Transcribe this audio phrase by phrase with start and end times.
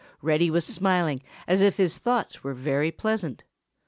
[0.23, 3.43] Reddy was smiling as if his thoughts were very pleasant.